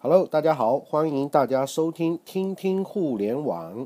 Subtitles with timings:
[0.00, 3.84] Hello，大家好，欢迎大家收听听听互联网。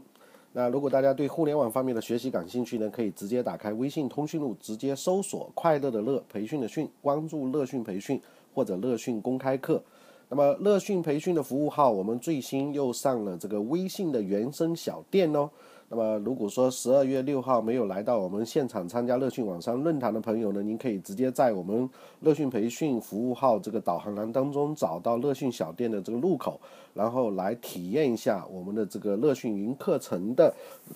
[0.53, 8.21] 那如果大家对互联网方面的学习感兴趣呢，可以直接打开微信通讯录，直接搜索“快乐的乐培训的训”，关注乐讯培训
[8.53, 9.83] 或者乐讯公开课。
[10.29, 15.49] 那么乐讯培训的服务号，我们最新又上了这个微信的原生小店哦。
[15.95, 21.87] 那么如果说十二月六号没有来到我们现场参加乐讯网商论坛的朋友呢，您可以直接在我们
[22.21, 26.59] 乐讯培训服务号这个导航栏当中找到乐讯小店的这个入口，
[26.95, 30.55] 然后来体验一下我们的这个乐讯云课程的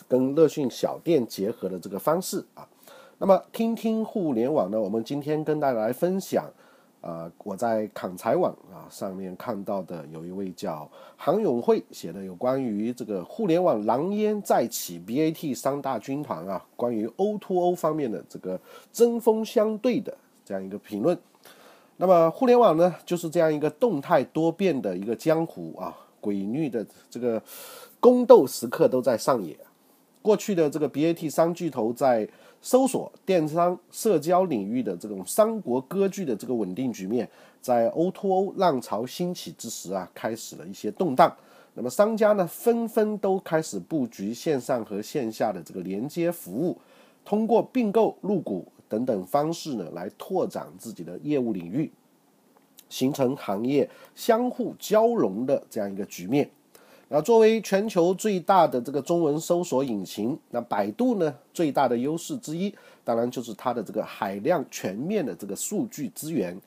[0.08, 2.66] 跟乐讯小店结合的这个方式啊。
[3.18, 6.46] 那么听听互联网呢，我们今天跟大家来分享。
[7.06, 18.60] 啊，我在砍财网啊上面看到的有一位叫韩永慧写的有关于这个互联网狼烟再起，BAT 三大军团啊，关于 O2O O 方面的这个
[18.92, 20.12] 针锋相对的
[20.44, 21.16] 这样一个评论。
[21.98, 27.40] 那么互联网呢，就是这样一个动态多变的一个江湖啊，诡谲的这个
[28.00, 29.56] 宫斗时刻都在上演。
[30.22, 32.28] 过去的这个 BAT 三巨头在
[32.66, 41.32] 搜索、电商、社交领域的这种三国割据的这个稳定局面，在 O2O 浪潮兴起之时啊，开始了一些动荡。
[41.74, 46.76] 那么商家呢，纷纷都开始布局线上和线下的这个连接服务，
[47.24, 51.88] 通过并购、入股等等方式呢，来拓展自己的业务领域，
[52.88, 56.50] 形成行业相互交融的这样一个局面。
[57.08, 66.60] 那作为全球最大的这个中文搜索引擎，那百度呢最大的优势之一，当然就是它的这个海量全面的这个数据资源，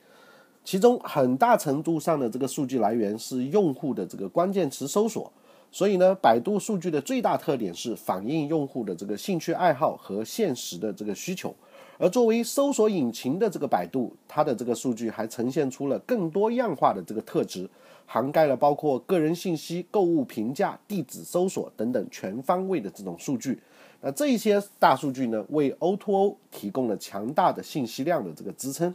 [0.64, 5.30] 其中很大程度上的这个数据来源是用户的这个关键词搜索，
[5.70, 11.54] 所以呢，百度数据的最大特点是反映用户的这个兴趣爱好和现实的这个需求，
[12.00, 17.68] 而作为搜索引擎的这个百度，它的这个数据还呈现出了更多样化的这个特质。
[18.06, 23.60] 涵盖了包括个人信息、购物评价、地址搜索等等全方位的这种数据。
[24.00, 28.92] 那这些大数据呢，为 O2O 提供了强大的信息量的这个支撑。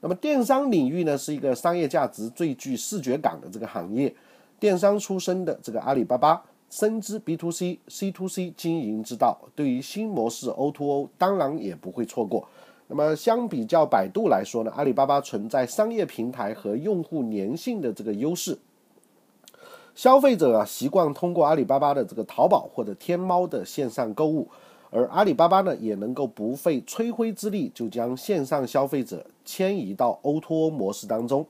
[0.00, 4.12] 那么电商领域呢，是一个商业价值最具视觉感的这个行业。
[4.58, 6.42] 电商出身的这个阿里巴巴
[6.72, 12.48] 深知 B to C、C to C 经营之道，对于新模式 O2O O 当然也不会错过。
[12.86, 18.58] 那么相比较百度来说呢，阿里巴巴存在商业平台和用户粘性的这个优势。
[19.94, 24.48] 消费者啊习惯通过阿里巴巴的这个淘宝或者天猫的线上购物，
[24.88, 31.46] 而阿里巴巴呢也能够不费吹灰之力就将线上消费者迁移到 O to O 模式当中。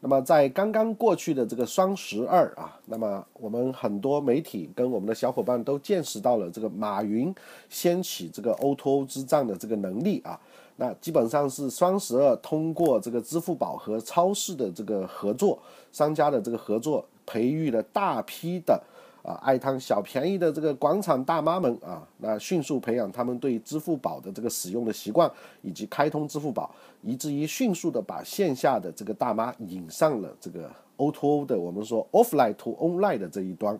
[0.00, 7.34] 那么在刚刚过去的这个双十二啊，那么我们很多媒体跟我们的小伙伴都见识到了这个马云
[7.68, 10.38] 掀起这个 O2O 之战的这个能力啊。
[10.76, 15.58] 那基本上是双十二通过这个支付宝和超市的这个合作，
[15.90, 18.80] 商家的这个合作，培育了大批的
[19.22, 25.30] 啊爱贪小便宜的这个广场大妈们啊，那迅速培养他们对支付宝的这个使用的习惯，
[25.62, 26.70] 以及开通支付宝，
[27.02, 33.78] 以至于迅速的把线下的这个大妈引上了这个 O2O 的我们说 offline to online 的这一端。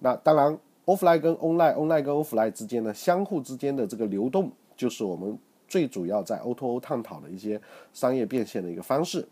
[0.00, 5.38] 那当然，offline 跟 online，online 跟 offline 之间呢，相互之间的这个流动，就是我们。
[5.66, 7.60] 最主要在 O2O 探讨的一些
[7.92, 9.26] 商业变现的一个方式。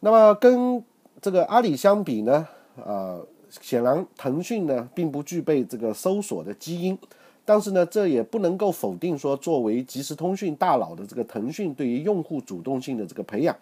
[0.00, 0.84] 那么跟
[1.20, 3.26] 这个阿里相比呢，呃，
[3.60, 6.96] 显然腾讯呢并不具备这个搜索的基因，
[7.44, 13.56] 但是呢，这也不能够否定说，作为即时通讯大佬的这个腾讯对于用户主动性的这个培养。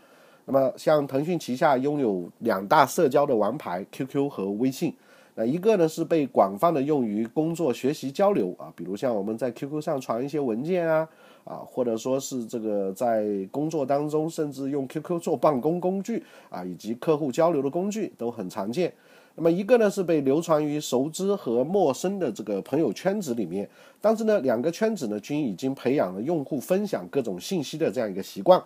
[0.47, 4.94] 那么像腾讯旗下拥有两大社交的王牌 QQ 和微信。
[5.37, 11.09] 那一个呢是被广泛的用于工作、学习、交流啊，比如像我们在 QQ 上传一些文件啊，
[11.43, 18.93] 啊，或者说是这个在工作当中，甚至用 QQ 做办公工具啊，以及客户交流的工具都很常见。
[19.37, 23.69] 那么一个呢是被流传于熟知和陌生的这个朋友圈子里面，
[24.00, 28.62] 但是呢两个圈子呢均已经培养了用户分享各种信息的这样一个习惯，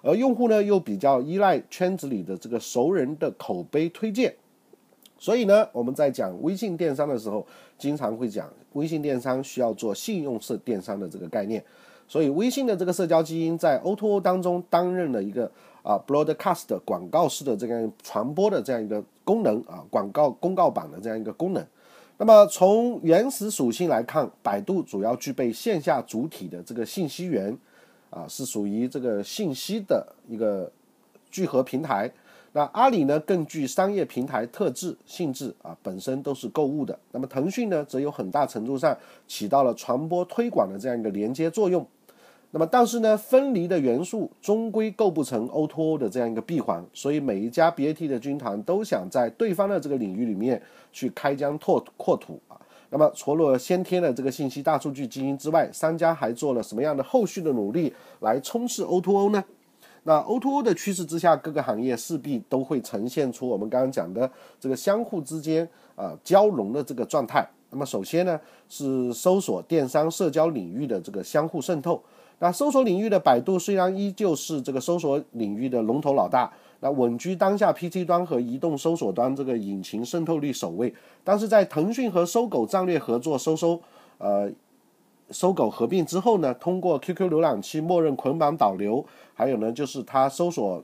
[0.00, 4.32] 而用户呢又比较依赖圈子里的这个熟人的口碑推荐。
[5.18, 7.46] 所以呢，我们在讲微信电商的时候，
[7.78, 11.64] 经常会讲微信电商需要做信用式电商的这个概念。
[12.12, 15.50] 所以，微信的这个社交基因在 O2O 当中担任了一个
[15.82, 21.66] 啊 broadcast 广告式的这样传播的这样一个功能啊，广告公告板的这样一个功能。
[22.18, 27.56] 那么从原始属性来看，百度主要具备线下主体的这个信息源
[28.10, 30.70] 啊，是属于这个信息的一个
[31.30, 32.12] 聚合平台。
[32.52, 36.98] 那阿里呢更具商业平台特质性质啊，本身都是购物的。
[37.12, 38.94] 那么腾讯呢，则有很大程度上
[39.26, 41.86] 起到了传播推广的这样一个连接作用。
[42.54, 50.60] 那么，但是呢，分离的元素终归构不成 O2O 的这样一个闭环，所以每一家 BAT 的军团都想在对方的这个领域里面
[50.92, 52.60] 去开疆拓扩土啊。
[52.90, 57.90] 那么，除了先天的这个信息大数据基因之外，商家还做了什么样的后续的努力
[58.20, 59.42] 来冲刺 O2O 呢？
[60.02, 65.66] 那 O2O 的趋势之下，各个行业势必都会呈现出我们刚刚讲的这个相互之间
[65.96, 67.48] 啊交融的这个状态。
[67.70, 68.38] 那么，首先呢
[68.68, 71.98] 是搜索、电商、社交领域的这个相互渗透。
[72.42, 80.92] 那搜索领域的百度虽然依旧是这个搜索领域的龙头老大，那稳居当下 PC 端和移动搜索端这个引擎渗透率首位，
[81.22, 83.80] 但是在腾讯和搜狗战略合作搜搜，
[84.18, 84.50] 呃，
[85.30, 90.82] 搜狗合并之后呢，通过 QQ 浏览器默认捆绑导流，还有呢就是它搜索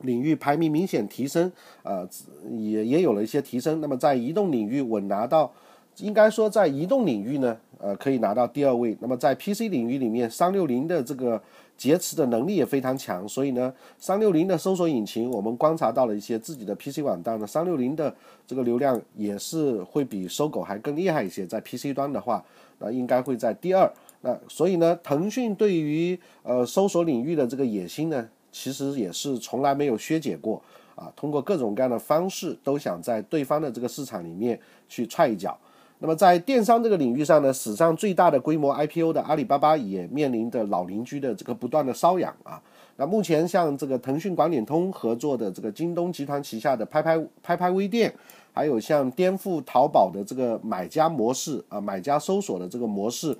[0.00, 1.52] 领域排名明显提升，
[1.84, 2.04] 呃，
[2.50, 3.80] 也也有了一些提升。
[3.80, 5.52] 那么在移动领域稳拿到。
[5.98, 8.96] 应该说，在移动领域呢，呃，可以拿到第二位。
[9.00, 11.40] 那么在 PC 领域里面，三六零的这个
[11.76, 18.14] 劫持的能力也非常强，所以呢，三六零的搜索引擎，我们观察到了一些自己的 PC 网站呢三六零的
[18.46, 21.46] 这个流量也是会比搜狗还更厉害一些。
[21.46, 22.42] 在 PC 端的话，
[22.78, 23.92] 那应该会在第二。
[24.22, 30.62] 那所以呢，腾讯对于呃搜索领域的这个野心呢，其实也是从来没有削减过
[30.94, 34.58] 啊，通过各种各样的方式，都想在对方的这个市场里面
[34.88, 35.58] 去踹一脚。
[36.02, 42.60] 那么在电商这个领域上呢，史上最大的规模 IPO 的阿里巴巴也面临着老邻居的这个不断的瘙痒啊。
[42.96, 48.12] 那目前像这个腾讯广点通合作的这个京东集团旗下的拍拍拍拍微店，
[48.52, 53.38] 还有像颠覆淘宝的这个买家模式啊，买家搜索的这个模式，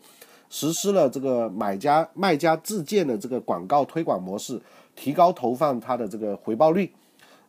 [0.49, 4.63] 实施了这个买家卖家自建的这个广告推广模式，
[4.95, 6.93] 提高投放它的这个回报率。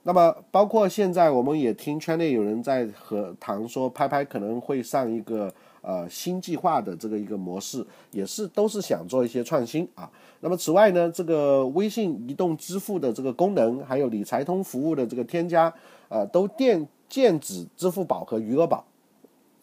[0.05, 5.49] 那么，包括现在我们也听圈内有人在和谈说，拍拍可能会上一个
[5.81, 10.09] 呃新计划的这个一个模式，也是都是想做一些创新啊。
[10.41, 15.73] 那么此外呢，这个微信移动支付的这个功能，还有理财通服务的这个添加，
[16.09, 18.85] 呃，都电剑指支付宝和余额宝。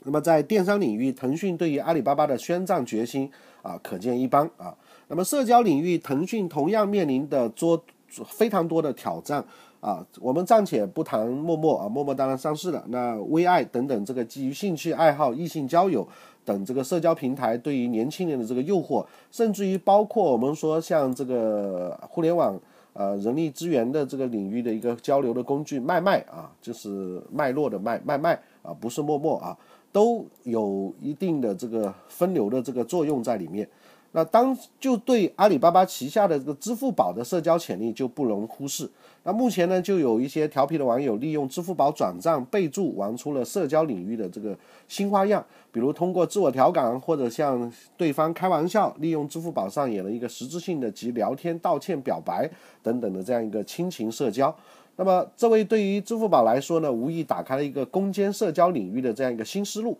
[0.04, 4.74] 那么在电商领域，腾讯对于阿里巴巴的宣战决心啊，可见一斑啊。
[5.08, 7.84] 那么社交领域，腾讯同样面临的多
[8.24, 9.44] 非常多的挑战。
[9.80, 12.84] 啊，我们暂且不谈陌陌啊，陌陌当然上市了。
[12.88, 16.06] 那微爱等等这个基于兴趣爱好、异性交友
[16.44, 22.60] 等这个社交平台对于年轻人的这个诱惑，甚至于包括我们说像这个互联网
[22.92, 29.56] 呃人力资源的这个领域的一个交流的工具脉脉啊，就是脉络的脉脉脉啊，不是陌陌啊，
[29.90, 33.66] 都有一定的这个分流的这个作用在里面。
[34.12, 38.88] 那当就对阿里巴巴旗下的这个支付宝的社交潜力就不容忽视。
[39.22, 44.56] 那目前呢，就有一些调皮的网友利用支付宝转账备注玩出了社交领域的这个
[44.88, 52.50] 新花样，比如通过自我调侃或者向对方开玩笑，利用支付宝上演了一个实质性的及聊天、道歉、表白
[52.82, 54.54] 等等的这样一个亲情社交。
[54.96, 59.96] 那么，这位对于支付宝来说呢，无疑打开了一个攻坚社交领域的这样一个新思路。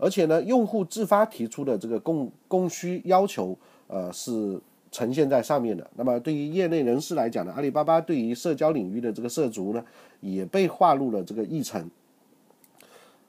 [0.00, 3.56] 而且呢，用户自发提出的这个供供需要求，
[3.86, 4.58] 呃，是
[4.90, 5.88] 呈现在上面的。
[5.96, 9.84] 那么对于业内人士来讲呢，阿里巴巴对于社交领域的这个涉足呢，
[10.20, 11.90] 也被划入了这个议程。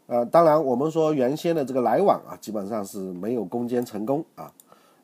[0.08, 4.52] 呃，当然我们说原先的这个来往啊，基本上是没有攻坚成功啊。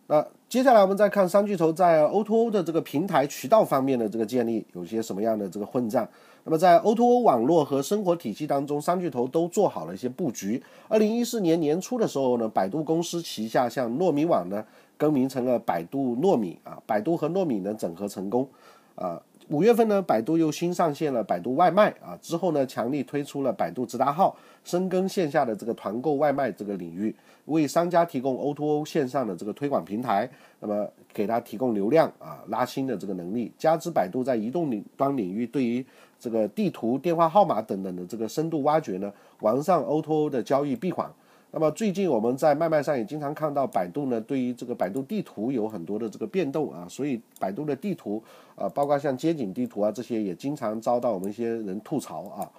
[0.07, 6.07] 那接下来我们再看三巨头在 O2O 的这个平台渠道方面的这个建立有些什么样的这个混战。
[6.45, 10.64] 那么在 O2O 网络和生活体系当中，三巨头都做好了一些布局。
[10.87, 14.64] 二零一四年年初的时候呢，百度公司旗下像糯米网呢
[14.95, 18.47] 更名成了百度糯米啊，百度和糯米呢整合成功
[18.95, 19.21] 啊。
[19.49, 24.35] 五月份呢，百度又新上线了百度外卖啊，之后呢，强力推出了百度直达号，
[24.66, 33.49] 深耕线下的这个团购外卖这个领域，为商家提供 O2O 线上的这个推广平台，那么给他提供流量啊，拉新的这个能力。
[33.57, 35.85] 加之百度在移动领端领域对于
[36.19, 41.09] 这个地图、电话号码等等的这个深度挖掘呢，完善 O2O 的交易闭环。
[41.51, 48.21] 那么最近我们在卖卖上也经常看到百度呢，对于这个百度地图有很多的这个变动啊，所以百度的地图
[48.56, 52.49] 啊，包括像街景地图啊这些，也经常遭到我们一些人吐槽啊。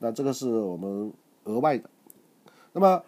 [0.00, 1.12] 那这个是我们
[1.44, 1.88] 额外的。
[2.72, 3.02] 那么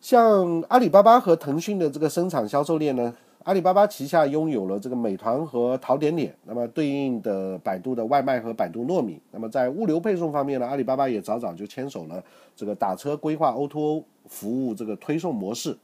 [0.00, 3.14] 像阿里巴巴和腾讯的这个生产销售链呢？
[3.44, 9.20] 阿里巴巴旗下拥有了这个美团和淘点点，那么对应的百度的外卖和百度糯米。
[9.32, 12.24] 那么在物流配送方面呢，阿里巴巴也早早就牵手了
[12.56, 15.76] 这个打车规划 O2O 服务这个推送模式。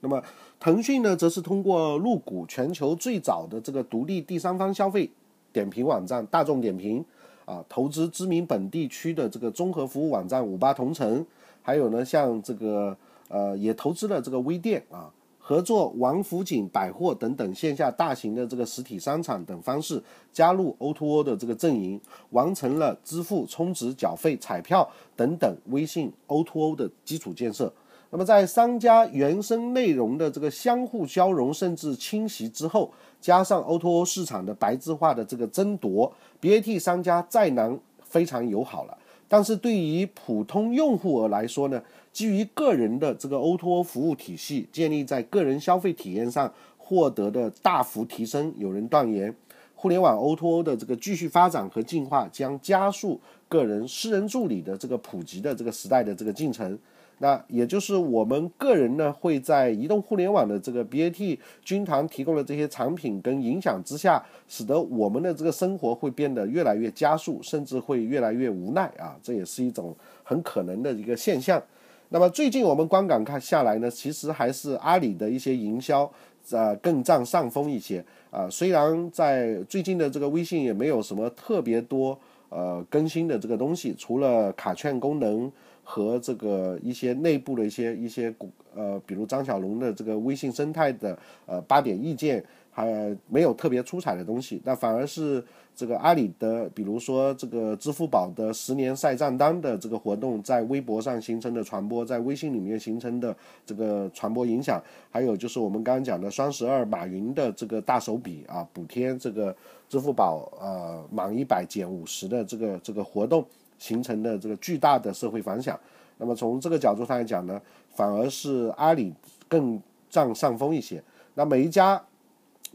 [0.00, 0.22] 那么
[0.60, 5.10] 腾讯呢，则是通过入股全球最早的这个独立第三方消费
[5.54, 7.02] 点评网站大众点评，
[7.46, 11.24] 啊，投资知名本地区的这个综合服务网站五八同城，
[11.62, 12.94] 还有呢，像这个
[13.28, 15.10] 呃，也投资了这个微店啊。
[15.48, 22.00] 合作王府井百货等等线下大型的这个实体商场等方式加入 O2O 的这个阵营，
[22.30, 27.72] 完成了支付、充值、缴费、彩票等等微信 O2O 的基础建设。
[28.10, 38.98] 那么在商家原生内容的这个相互交融甚至侵袭之后，加上 O2O 市场的白质化的这个争夺，BAT 商家再难非常友好了。
[39.28, 41.82] 但是对于普通用户而来说呢，
[42.16, 49.36] 基于个人的这个 O2O 服务体系建立在个人消费体验上获得的大幅提升，有人断言，
[49.74, 53.20] 互联网 O2O 的这个继续发展和进化将加速
[53.50, 56.78] 个人私人助理的这个普及的这个时代的这个进程。
[57.18, 69.94] 那也就是我们个人呢，会在移动互联网的这个 BAT 军团提供的这些产品跟影响之下，使得我们的这个生活会变得越来越加速，甚至会越来越无奈啊，这也是一种
[70.24, 71.62] 很可能的一个现象。
[72.08, 76.10] 那么最近我们观感看下来呢，其实还是阿里的一些营销
[76.50, 78.48] 呃更占上风一些啊。
[78.50, 85.50] 虽然在最近的这个微信也没有什么特别多呃更新的这个东西，除了卡券功能。
[85.88, 88.28] 和这个一些内部的一些一些
[88.76, 94.60] 呃，比如张小龙的这个微信生态的呃八点意见，还没有特别出彩的东西。
[94.64, 95.42] 那反而是
[95.74, 109.54] 这个阿里的，比如说这个支付宝的十年晒账单的这个活动，在微博上形成的传播，在微信里面形成的这个传播影响，还有就是我们刚刚讲的双十二马云的这个大手笔啊，补贴这个
[109.88, 113.44] 支付宝呃满一百减五十的这个这个活动。
[113.78, 115.78] 形成的这个巨大的社会反响，
[116.18, 117.60] 那么从这个角度上来讲呢，
[117.94, 119.12] 反而是阿里
[119.48, 121.02] 更占上风一些。
[121.34, 122.02] 那每一家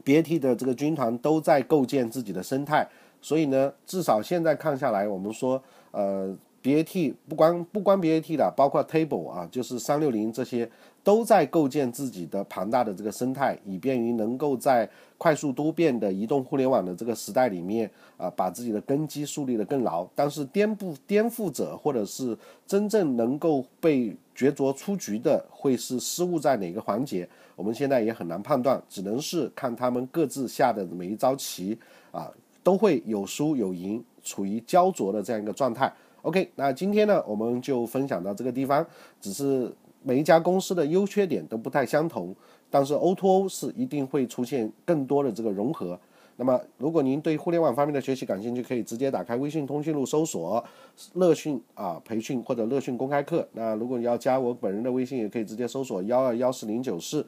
[0.06, 2.88] BAT 的这个军团都在构建自己的生态，
[3.22, 10.70] 所以呢，至少现在看下来，我们说，呃，BAT 不光不光 BAT 的，包括 Table 啊，就是三六零这些。
[11.04, 14.88] 都在构建自己的庞大的这个生态，以便于能够在
[15.18, 20.08] 快速多变的移动互联网的这个时代里面啊，把自己的根基树立得更牢。
[20.14, 22.38] 但是颠覆颠覆者，或者是
[22.68, 27.28] 真正能够被角逐出局的，会是失误在哪个环节？
[27.56, 31.76] 我们现在也很难判断，只能是看他们各自下的每一招棋
[32.12, 35.92] 啊，都会有输有赢，处于焦灼的这样一个状态。
[36.22, 38.86] OK，那今天呢，我们就分享到这个地方，
[39.20, 39.72] 只是。
[40.04, 42.36] 每一家公司的优缺点都不太相同，
[42.72, 46.00] 但是 O2O 是一定会出现更多的这个融合。
[46.38, 50.66] 那么，如果您对互联网方面的学习感兴趣，可以直接打开微信通讯录搜索
[51.14, 53.48] “乐讯啊培训”或者“乐讯公开课”。
[53.54, 57.24] 那如果你要加我本人的微信，也可以直接搜索幺二幺四零九四。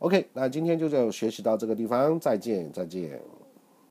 [0.00, 3.18] OK，那今天就就学习到这个地方，再见，再见。